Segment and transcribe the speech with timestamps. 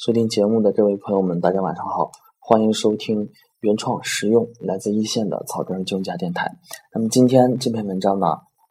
[0.00, 3.28] 收听节目的各位朋友们，大家晚上好，欢迎收听
[3.60, 6.56] 原创实用来自一线的草根金融家电台。
[6.94, 8.28] 那么今天这篇文章呢，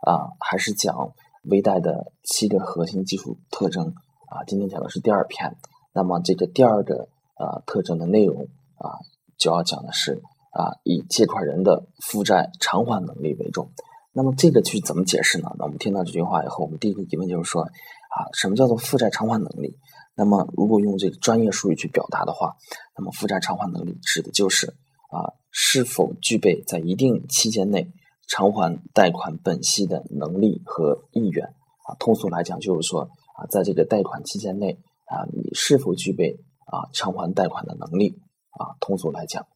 [0.07, 1.13] 啊，还是讲
[1.43, 3.93] 微贷的七个核心技术特征
[4.25, 4.41] 啊。
[4.47, 5.55] 今天讲的是第二篇。
[5.93, 8.47] 那么这个第二个啊特征的内容
[8.79, 8.97] 啊，
[9.37, 13.69] 就要讲的是啊，以借款人的负债偿还能力为重。
[14.13, 15.51] 那么这个去怎么解释呢？
[15.59, 17.67] 那我们听到这句话以后，我们第一个疑问就是说
[18.19, 19.77] 啊，什么叫做负债偿还能力？
[20.13, 22.53] 那么，如果用这个专业术语去表达的话，
[22.97, 27.89] 那么负债偿还能力指的就是啊，是否具备在一定期间内
[28.27, 31.95] 偿还贷款本息的能力和意愿啊。
[31.97, 34.73] 通俗来讲，就是说啊，在这个贷款期间内
[35.05, 38.19] 啊，你是否具备啊偿还贷款的能力
[38.59, 38.75] 啊？
[38.81, 39.47] 通俗来讲，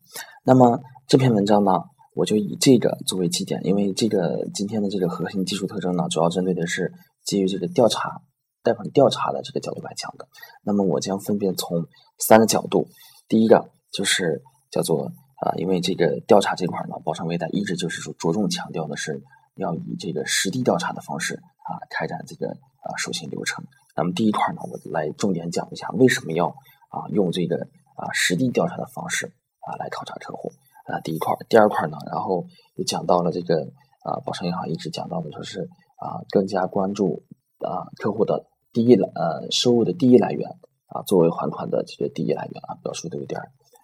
[0.45, 1.73] 那么这篇文章呢，
[2.15, 6.93] 我就以这个作为基点，因为这个今天的这个核心技术特征呢，主要针对的是
[7.25, 8.21] 基于这个调查。
[8.63, 10.27] 贷款调查的这个角度来讲的，
[10.63, 11.85] 那么我将分别从
[12.17, 12.87] 三个角度。
[13.27, 19.21] 第一个就是叫做啊，因为这个调查这块呢，宝尚微贷一直就是说着重强调的是
[19.55, 23.65] 要以这个实地调查的方式啊开展这个啊授信流程。
[23.95, 29.27] 那么第一块呢，我来重点讲一下为什么要啊用这个啊实地调查的方式
[29.59, 30.51] 啊来考察客户
[30.85, 31.01] 啊。
[31.01, 32.45] 第一块，第二块呢，然后
[32.75, 33.55] 又讲到了这个
[34.03, 35.61] 啊，宝盛银行一直讲到的就是
[35.97, 37.23] 啊更加关注
[37.59, 38.45] 啊客户的。
[38.73, 40.49] 第一来呃收入的第一来源
[40.87, 43.39] 啊，作为还款的这个第一来源啊，表述的有点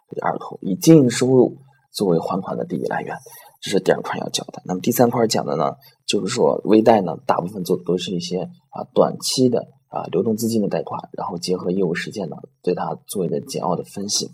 [0.09, 1.55] 有点二头，以经营收入
[1.93, 3.15] 作为还款的第一来源，
[3.61, 4.61] 这是第二块要讲的。
[4.65, 5.71] 那么第三块讲的呢，
[6.05, 14.29] 就是说微贷呢，大部分做的都是一些啊短期的啊流动资金的贷款，然后结合业务实践呢，对它做一个简要的分析。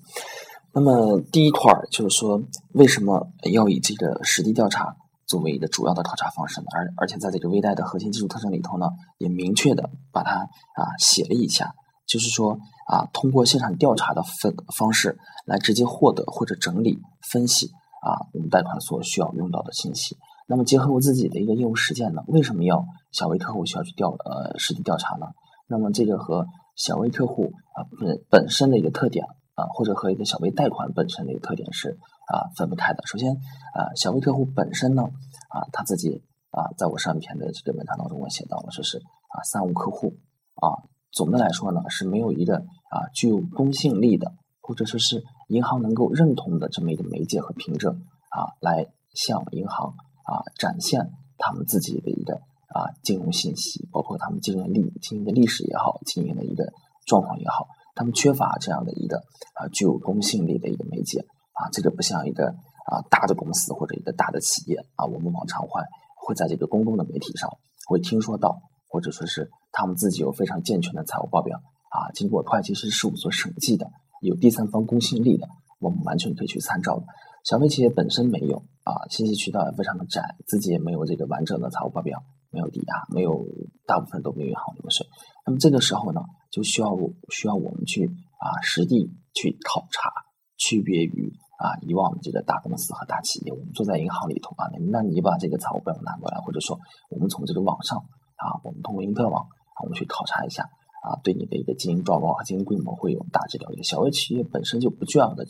[0.73, 2.41] 那么第一块就是说，
[2.73, 4.95] 为什么要以这个实地调查？
[5.27, 11.73] 作为一个主要的考察方式呢，而而且在这个微贷的核心技术特征里头呢，也明确的把它啊写了一下，
[12.05, 16.99] 就是说啊，通过现场调查的分方式来直接获得或者整理
[17.31, 17.71] 分析
[18.03, 20.15] 啊我们贷款所需要用到的信息。
[20.47, 25.25] 那么结合我自己的一个业务实践呢，为什么要小微客户需要去调呃实地调查呢？
[25.67, 26.45] 那么这个和
[26.75, 31.97] 小微客户啊本本身的一个特点啊，或者和一个小微贷款本身的一个特点是。
[32.27, 33.05] 啊，分不开的。
[33.05, 35.03] 首先，啊，小微客户本身呢，
[35.49, 40.13] 啊，他自己啊，在我上一篇的这个文章当中，我写到了，说是啊，三无客户
[40.55, 47.93] 啊，总的来说呢，是没有一个啊具有公信力的，或者说是银行能够认同的这么一个媒介和凭证
[48.29, 49.89] 啊，来向银行
[50.23, 52.35] 啊展现他们自己的一个
[52.69, 56.73] 啊金融信息，包括他们经营历经营的历史也好，经营的一个
[57.05, 59.17] 状况也好，他们缺乏这样的一个
[59.53, 61.23] 啊具有公信力的一个媒介。
[61.55, 65.81] 啊，这个不像一个啊大的公司或者一个大的企业啊，我们往常会
[66.15, 67.49] 会在这个公共的媒体上
[67.87, 71.57] 会听说到，或者说是他们自己有非常健全的财务报表
[71.89, 73.89] 啊，经过会计师事务所审计的，
[74.21, 75.47] 有第三方公信力的，
[75.79, 77.05] 我们完全可以去参照的。
[77.45, 83.45] 小微企业本身没有啊，信息渠道也非常的窄，自己也没有这个完整的财务报表，没有抵押，没有
[83.85, 85.07] 大部分都没有银行流水。
[85.45, 86.97] 那么这个时候呢，就需要
[87.29, 88.07] 需要我们去
[88.39, 90.11] 啊实地去考察，
[90.57, 91.31] 区别于。
[91.65, 97.97] 啊，以往的这个大公司和大企业，我们坐在银行里头啊，那你把这个财务报表拿过来，或者说我们从这个网上
[98.37, 100.61] 啊，我们通过因特网啊，我们去考察一下
[101.01, 103.81] 啊，对你的一个经营状况和经营规模会有大致了解。
[103.81, 105.43] 小微企业本身就不具有的，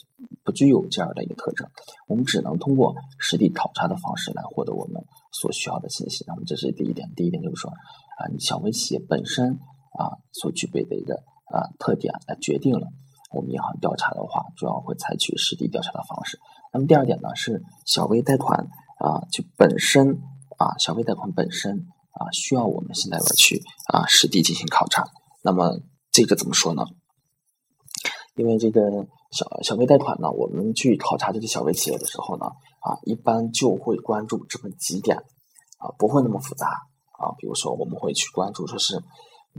[0.46, 1.68] 不具有这样的一个特征，
[2.08, 6.24] 我们只能通过实地考察的方式来获得我们所需要的信息。
[6.28, 9.52] 那么这是第一点，第一点就是说啊，你小微企业本身
[10.00, 11.16] 啊所具备的一个
[11.52, 12.88] 啊特点来决定了。
[13.36, 16.40] 我们银行调查的话，主要会采取实地调查的方式。
[16.72, 18.62] 那么第二点呢，是小微贷款
[18.98, 20.22] 啊，就本身
[20.58, 23.62] 啊，小微贷款本身啊，需要我们信贷员去
[23.94, 25.04] 啊实地进行考察。
[25.44, 25.82] 那么
[26.12, 26.86] 这个怎么说呢？
[28.36, 28.82] 因为这个
[29.32, 32.46] 小小微贷款呢，我们去考察这些小微企业的时候呢，
[32.80, 35.18] 啊，一般就会关注这么几点
[35.80, 36.68] 啊，不会那么复杂
[37.20, 37.36] 啊。
[37.38, 39.04] 比如说，我们会去关注说是。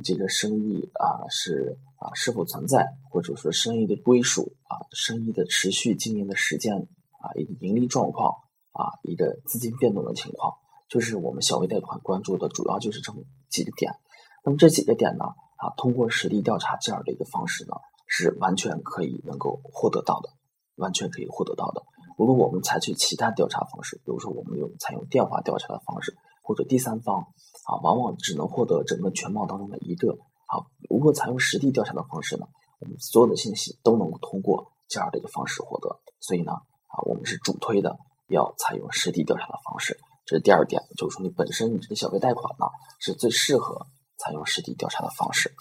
[0.02, 8.34] 这个生意啊是啊是否存在，或者说生意的归属啊，生意的持续经营的时间啊，一个盈利状况
[8.72, 10.52] 啊，一个资金变动的情况，
[10.88, 13.92] 就是我们小微贷款关注的主要就是这么几个点。
[14.44, 15.24] 那么这几个点呢
[15.56, 17.72] 啊，通过实地调查这样的一个方式呢，
[18.06, 20.28] 是完全可以能够获得到的，
[20.76, 21.82] 完全可以获得到的。
[22.18, 26.16] 如果我们采取其他调查方式，比如说我们用采用电话调查的方式。
[26.48, 27.26] 或者第三方
[27.66, 30.16] 啊，往往只能获得整个全貌当中的一个。
[30.46, 32.46] 好，如果采用实地调查的方式呢，
[32.78, 36.00] 我们所有的信息都能通过这样的一个方式获得。
[36.20, 37.98] 所以呢，啊，我们是主推的
[38.28, 39.98] 要采用实地调查的方式。
[40.24, 42.66] 这是第二点，就是说你本身你这个小微贷款呢，
[43.00, 43.86] 是最适合
[44.18, 45.52] 采用实地调查的方式。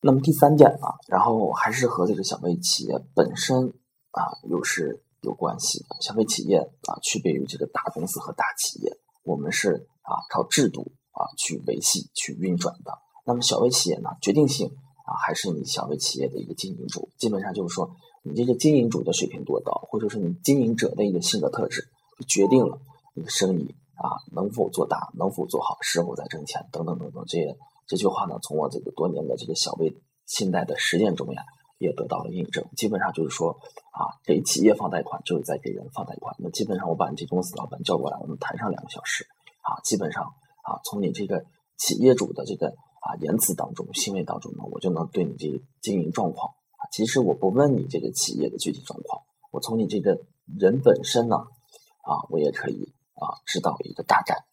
[0.00, 3.68] 那么第三点呢，然后还是和这个小微企业本身
[4.12, 5.96] 啊又是有关系的。
[6.00, 12.92] 小微企业啊，区别于这个大公司和大企业，我们是啊靠制度啊去维系、去运转的。
[13.26, 14.68] 那么小微企业呢，决定性
[15.04, 17.90] 啊还是你小微企业的一个经营主，基本上就是说
[18.22, 21.88] 你这个经营主的水平多高，或者是你经营者的一个性格特质，
[22.28, 22.78] 决定了
[23.14, 27.56] 你的生意啊能否做大、能否做好、是否在挣钱等等等等这些。
[27.86, 29.90] 这句话呢，从我这个多年的这个小微
[30.26, 31.42] 信贷的实践中呀，
[31.78, 32.62] 也得到了印证。
[32.76, 33.50] 基本上就是说，
[33.92, 36.36] 啊，给企业放贷款就是在给人放贷款。
[36.38, 39.24] 那基本上我把你这公司老板叫过来，我们谈上两个小时，
[39.62, 40.30] 啊，基本上
[40.68, 41.44] 啊，从你这个
[41.78, 50.20] 企业主的这个啊言辞当中、行为当中呢，我就能对你这个经营状况啊，其实我不问你这个企业的具体状况，我从你这个
[50.58, 54.44] 人本身呢，啊，我也可以啊知道一个大概。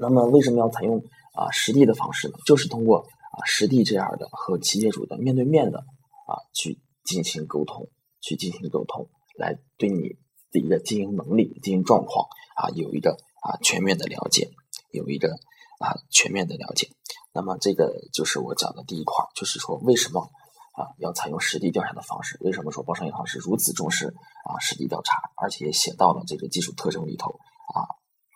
[0.00, 1.02] 那么为什么要采用？
[1.36, 7.88] 啊，实地的方式呢，就是通过啊实地这样的和企业主的面对面的啊去进行沟通，
[8.20, 10.10] 去进行沟通，来对你
[10.52, 14.48] 的一个经营能力、经营状况啊有一个啊全面的了解，
[14.94, 15.28] 有一个
[15.78, 16.88] 啊全面的了解。
[17.34, 20.30] 那么这个就是我讲的第一块，就是说为什么
[20.72, 22.38] 啊要采用实地调查的方式？
[22.40, 24.14] 为什么说包商银行是如此重视
[24.44, 27.30] 啊实地调查，而且也写到了这个技术特征里头
[27.74, 27.84] 啊？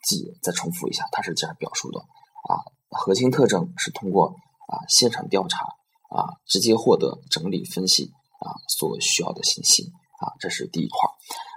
[0.07, 2.63] 记再重复一下，它是这样表述的啊。
[2.91, 4.35] 核心特征是通过
[4.69, 5.67] 啊现场调查
[6.09, 11.11] 啊直接获得整理分析啊所需要的信息啊这是第一块。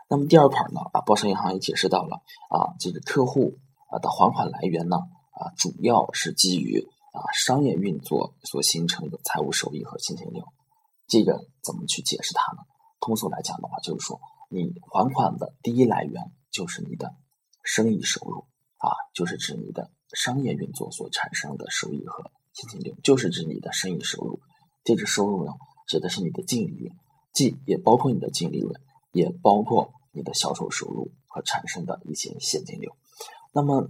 [0.10, 2.18] 那么第二块呢啊包商银行也解释到了
[2.50, 3.58] 啊这个客户
[3.92, 4.98] 啊的还款来源呢
[5.32, 10.44] 啊主要是基于啊商业运作所形成的财务收益和现金流。
[11.08, 12.64] 这个怎么去解释它呢？
[13.00, 17.14] 通俗来讲的话，就是说你还款的第一来源就是你的
[17.64, 18.46] 生意收入
[18.78, 19.92] 啊，就是指你的。
[20.14, 24.42] 商业运作所产生的收益和现金流，就是指你的生意收入。
[24.84, 25.54] 这支收入呢，
[25.88, 26.94] 指的是你的净利润，
[27.32, 28.76] 既也包括你的净利润，
[29.14, 32.94] 也包括你的销售收入和产生的一些现金流。
[33.54, 33.90] 那么，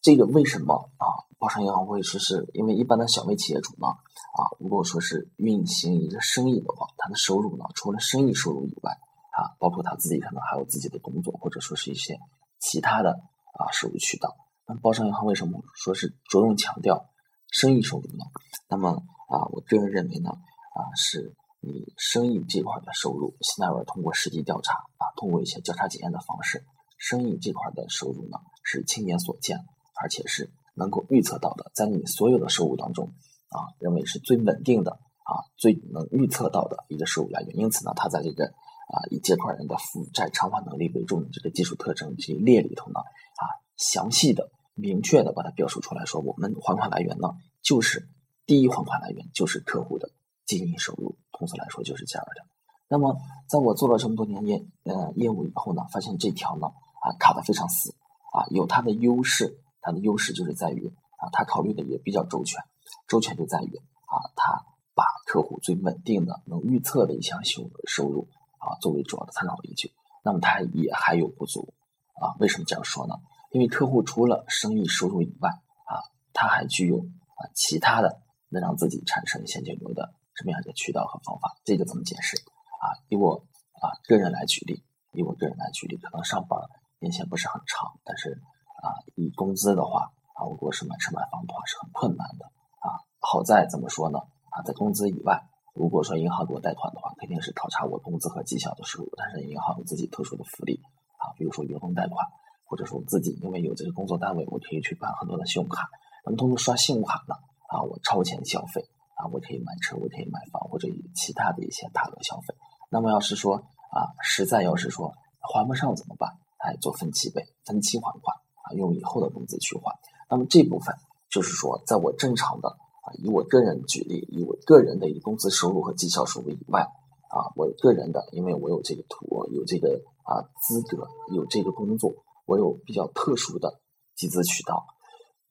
[0.00, 1.06] 这个为什么啊？
[1.38, 12.18] 包商银行会说是因为一般的小微企业主呢啊，如果说是运行一个生意的话，他的收入呢，除了生意收入以外啊，包括他自己可能还有自己的工作，或者说是一些
[12.60, 14.36] 其他的啊收入渠道。
[14.66, 17.10] 那包商银行为什么说是着重强调
[17.50, 18.24] 生意收入呢？
[18.68, 18.90] 那么
[19.28, 26.64] 啊，我个人认为呢，啊，是你生意这块的收入，现在我通过实际调查啊，通过一些交叉检验的方式，
[27.02, 29.58] 生意这块的收入呢是亲眼所见，
[30.00, 33.12] 而且是能够预测到的，在你所有的收入当中
[33.48, 37.56] 啊，认为是最稳定的啊，最能预测到的一个收入来源。
[37.56, 43.44] 因此呢，它在这个啊以借款人的负债偿还能力为重的这个技术特征这一列里头呢啊。
[43.76, 47.30] 详细的、明确的把它表述出来，说我们还款来源呢，
[47.62, 48.08] 就是
[48.46, 50.08] 第一还款来源就是客户的
[50.46, 52.46] 经营收入，通俗来说就是这样的。
[52.86, 53.16] 那么，
[53.48, 56.68] 在我做了这么多年业呃业务以后呢，发现这条呢
[57.02, 57.94] 啊卡的非常死
[58.32, 60.86] 啊，有它的优势，它的优势就是在于
[61.18, 62.62] 啊，它考虑的也比较周全，
[63.08, 63.76] 周全就在于
[64.06, 64.64] 啊，它
[64.94, 68.28] 把客户最稳定的、能预测的一项收收入
[68.58, 69.92] 啊作为主要的参考依据。
[70.24, 71.74] 那么它也还有不足
[72.14, 73.16] 啊，为什么这样说呢？
[73.50, 76.00] 因为客户除了生意收入以外，啊，
[76.32, 81.54] 他还具有啊其他的能让自己产生现金流的这么样一个渠道和方法。
[81.64, 82.38] 这个怎么解释？
[82.80, 86.58] 啊，以我啊个人来举例，以我个人来举例，可能上班
[87.02, 88.40] 年限不是很长，但是
[88.80, 92.46] 啊以工资的话，啊如果是买车买房的话是很困难的。
[92.80, 94.18] 啊，好在怎么说呢？
[94.50, 95.42] 啊，在工资以外，
[95.74, 100.80] 如果说银行给我贷款的话，肯定是考察我工资和绩效的收入，但是银行有自己特殊的福利
[101.18, 102.26] 啊，比如说员工贷款。
[102.64, 105.90] 或者说我自己因为有这个工作单位，我可以去办很多的信用卡。
[106.24, 107.34] 那么通过刷信用卡呢，
[107.68, 108.80] 啊，我超前消费
[109.14, 112.54] 啊，我可以买车，我可以买房或者其他的一些大额消费。
[112.88, 113.56] 那么要是说
[113.92, 115.12] 啊，实在要是说
[115.52, 116.32] 还不上怎么办？
[116.62, 119.98] 哎，做分期呗，分期还款啊，用以后的工资去还。
[120.30, 120.94] 那么这部分
[121.30, 132.14] 就是说，在我正常的啊，以我个人举例，以我个人的一个工资收入和绩效收入以外啊，我个人的，因为我有这个图，有这个啊资格，有这个工作。
[132.44, 133.80] 我有比较特殊的
[134.16, 134.84] 集资渠道，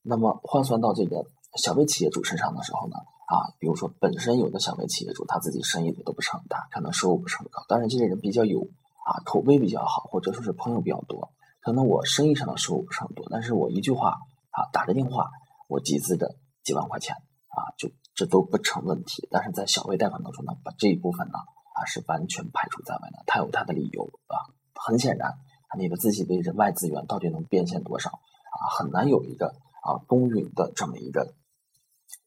[0.04, 1.26] 那么换算到这个
[1.56, 8.68] 小微企业主身上的时候呢，啊，比如说本身有的小微企业主他自己生意都不是很大，可能收入不是很高，当然这些人比较有
[9.06, 11.32] 啊口碑比较好，或者说是朋友比较多，
[11.62, 14.18] 可能我生意上的收入不是很多，但是我一句话
[14.52, 15.30] 啊打个电话，
[15.68, 17.16] 我集资的几万块钱
[17.48, 19.28] 啊，就这都不成问题。
[19.32, 21.40] 但是在小微贷款当中呢，把这一部分呢
[21.76, 24.38] 啊是完全排除在外的，他有他的理由啊，
[24.76, 25.34] 很显然。
[25.78, 28.60] 你的自己的人外资源到底能变现多少啊？
[28.78, 31.34] 很难有一个啊公允的这么一个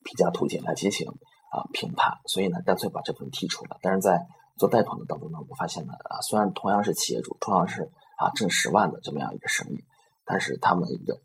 [0.02, 3.76] 评价途径来进行啊啊评判，所以呢，干脆把这部分剔除了。
[3.82, 9.84] 但是在做贷款的当中呢，我发现呢，啊，虽然同样是企业主，同样是啊挣十万的这么样一个生意，
[10.24, 11.20] 但是他们一个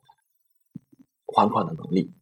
[1.27, 2.13] 还款的能力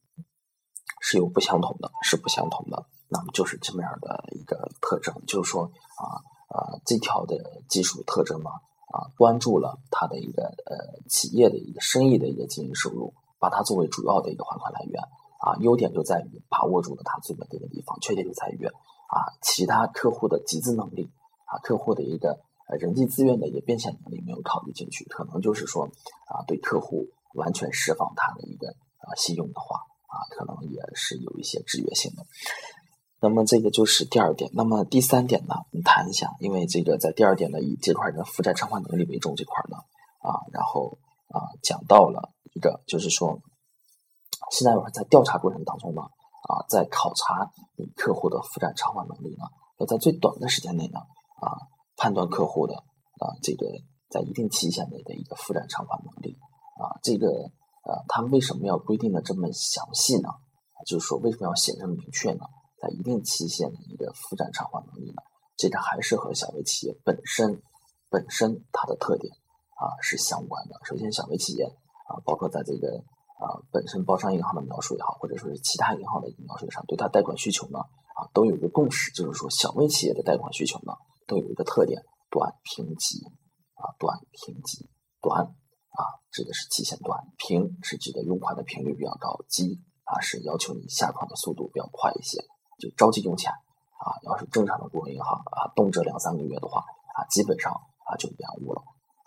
[1.02, 2.86] 是有不相同的，是不相同的。
[3.10, 8.50] 那么就是这么样的一个特征，就是说啊啊这条的技术特征呢
[8.92, 15.02] 啊关注了它的一个呃企业的一个生意的一个经营收入，把它作为主要的一个还款来源
[15.40, 15.56] 啊。
[15.62, 18.70] 优点就在于把握住了它最稳定的地方，缺点就在于
[19.08, 21.10] 啊其他客户的集资能力
[21.46, 22.40] 啊客户的一个
[22.80, 25.86] 人际资源的一个变现能力没有考虑进去，可能就是说
[26.28, 32.26] 啊对客户完全释放他的一个啊信用的话啊可能也是有一些制约性的。
[33.20, 34.52] 那么这个就是第二点。
[34.54, 35.56] 那么第三点呢？
[35.72, 39.78] 我们谈一下，因为这个在第二点呢，以这块的负债偿还能力为重这块呢，
[40.20, 41.00] 啊，然后
[41.30, 43.42] 啊讲到了一个，就是说，
[44.52, 46.04] 现在我们在调查过程当中呢，
[46.48, 49.44] 啊，在考察你客户的负债偿还能力呢，
[49.80, 51.00] 要在最短的时间内呢，
[51.42, 53.68] 啊，判断客户的啊这个
[54.10, 56.38] 在一定期限内的一个负债偿还能力，
[56.80, 57.28] 啊，这个
[57.84, 60.30] 呃，他们为什么要规定的这么详细呢？
[60.86, 62.46] 就是说，为什么要写这么明确呢？
[62.80, 65.22] 在一定期限的一个负债偿还能力呢，
[65.58, 67.62] 这个还是和小微企业本身
[68.10, 69.34] 本身它的特点
[69.76, 70.80] 啊是相关的。
[70.86, 73.04] 首先，小微企业啊，包括在这个
[73.40, 80.94] 啊本身包商银行的描述也好，或者说是其他银行的描述上，对它贷款需求呢啊都有一个共识，就是说小微企业的贷款需求呢
[81.26, 83.26] 都有一个特点：短、平、急
[83.76, 84.90] 啊，短、平、急。
[85.20, 86.02] 短啊
[86.32, 92.40] 指的是期限短，平是指的用款的频率比较高，急啊是要求你下款的速度比较快一些。
[92.80, 94.14] 就着急用钱啊！
[94.22, 97.74] 要是正常的工业银行啊，动辄两三个月的话啊，基本上
[98.06, 98.84] 啊就延误了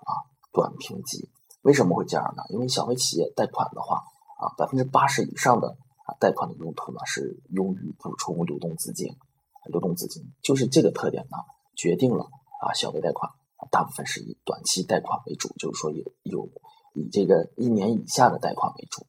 [0.07, 0.15] 啊。
[0.53, 1.29] 短平急
[1.63, 2.43] 为什么会这样呢？
[2.51, 4.03] 因为小微企业贷款的话
[4.39, 5.77] 啊，百分之八十以上的
[6.07, 9.17] 啊贷款的用途呢是用于补充流动资金，
[9.67, 11.37] 流动资金就是这个特点呢，
[11.77, 12.25] 决定了
[12.63, 13.31] 啊小微贷款
[13.71, 16.49] 大部分是以短期贷款为主，就是说有有
[16.95, 19.07] 以这个一年以下的贷款为主，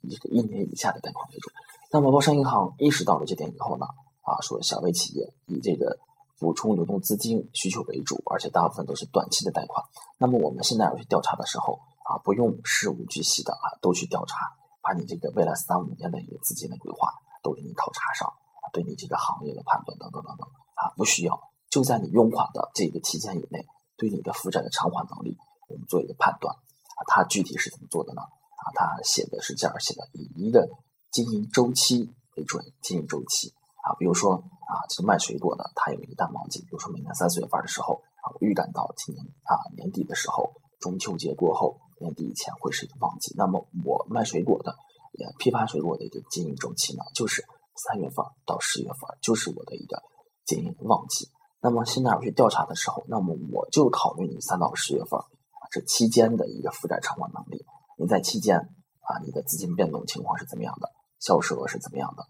[0.00, 1.50] 以这个一年以下的贷款为主。
[1.92, 3.86] 那么，包商银行意识到了这点以后呢，
[4.22, 5.98] 啊，说小微企业以这个
[6.38, 9.84] 补充流动资金需求为主，而且大部分都是短期的贷款。
[10.18, 14.36] 那么我们现在要去调查的时候，啊，不用事无巨细的啊，都去调查，
[14.82, 17.08] 把你这个未来三五年的一个资金的规划
[17.42, 18.32] 都给你考察上，
[18.72, 25.38] 对你这个行业的判断等等等等，啊，不需要，就在你用款的这个期间以内，对你的负债的偿还能力，
[25.68, 26.54] 我们做一个判断。
[26.54, 28.22] 啊，它具体是怎么做的呢？
[28.22, 30.68] 啊，它写的是这样写的，以一个。
[31.14, 43.34] 经营周期为准，经营周期啊，比如说啊，这个卖水果的，它有一个淡旺季，比如说每年三四月份的时候啊，我预感到今年啊年底的时候，中秋节过后，年底以前会是一个旺季。
[43.36, 44.74] 那么我卖水果的，
[45.12, 47.44] 也批发水果的一个经营周期呢，就是
[47.76, 50.02] 三月份到十月份，就是我的一个
[50.44, 51.28] 经营旺季。
[51.60, 57.64] 那么现在我去调查的时候，那么我就考虑你三到十月份啊这期间的一个负债偿还能力。
[57.96, 60.90] 你在期间啊，你的资金变动情况是怎么样的？
[61.20, 62.24] 销售额是怎么样的？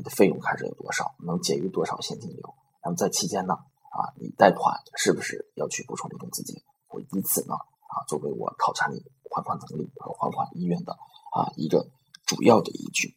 [0.00, 1.14] 你的费用开支有多少？
[1.18, 2.54] 能节约多少现金流？
[2.82, 3.52] 那么在期间呢？
[3.52, 6.56] 啊，你贷款是不是要去补充流动资金？
[6.88, 10.92] 我以此呢啊作为我考察你还款能力和还款意愿的
[11.36, 11.90] 啊一个
[12.24, 13.14] 主要的依据。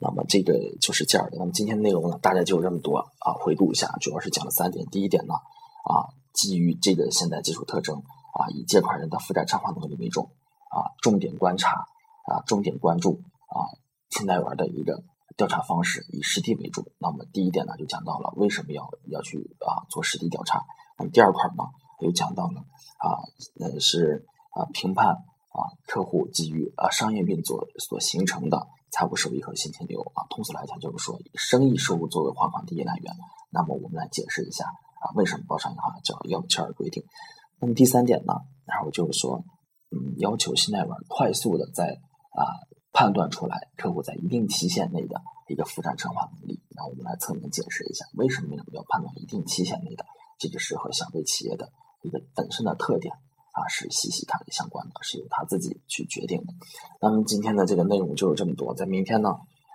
[0.00, 1.36] 那么这个就是这样的。
[1.38, 3.38] 那么今天内容呢，大概就这么多啊。
[3.38, 4.84] 回顾一下，主要是讲了三点。
[4.86, 7.94] 第一点呢啊，基于这个现代技术特征
[8.34, 10.24] 啊，以借款人的负债偿还能力为重
[10.70, 11.86] 啊，重点观察
[12.26, 13.20] 啊，重点关注。
[13.46, 13.62] 啊，
[14.10, 15.04] 信贷员的一个
[15.36, 16.92] 调查方式以实地为主。
[16.98, 20.64] 那么第一点呢，就讲到了为什么要要去啊做实地调查。
[20.98, 21.64] 那么第二块呢，
[22.00, 22.60] 又讲到了
[22.98, 23.20] 啊，
[23.60, 30.24] 呃是啊评判啊客户基于啊商业运作所形成的财务收益和现金流啊。
[30.30, 33.14] 通俗来讲，就是说以生意收入作为还款第一来源。
[33.50, 37.04] 那么我们来解释一下啊，为什么包商银行叫幺五七二规定。
[37.60, 38.32] 那么第三点呢，
[38.64, 39.44] 然后就是说，
[39.90, 42.00] 嗯，要求信贷员快速的在
[42.32, 42.56] 啊。
[42.96, 50.06] 判断出来客户在一定期限内的一个负债偿还能力，那我们来侧面解释一下为什么要判断一定期限内的，
[50.38, 51.68] 这个是和小微企业的
[52.00, 53.12] 一个本身的特点
[53.52, 56.54] 啊是息息相关的，是由他自己去决定的。
[57.02, 59.28] 那么今天的这个内容就是这么多，在明天呢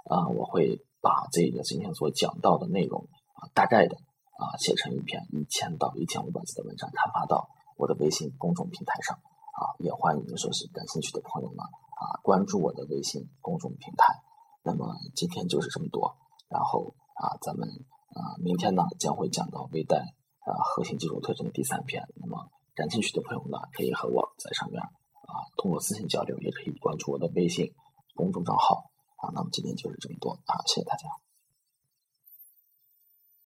[0.10, 3.98] 啊我会把这个今天所讲到的内容啊大概的
[4.40, 9.20] 啊写成一篇一千到一千五百字的文章，刊发到我的微信公众平台上
[9.62, 11.62] 啊，也欢迎说是感兴趣的朋友呢。
[12.02, 14.20] 啊，关注我的微信公众平台。
[14.64, 16.18] 那么今天就是这么多，
[16.50, 19.98] 然后啊，咱们啊，明天呢将会讲到微贷
[20.40, 22.02] 啊核心技术特征的第三篇。
[22.16, 27.72] 那么感兴趣的朋友呢，可以和我在上面啊通过私信交流，也可以关注我的微信
[28.16, 29.30] 公众账号啊。
[29.36, 31.08] 那么今天就是这么多啊，谢谢大家。